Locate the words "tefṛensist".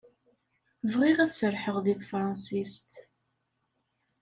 1.99-2.91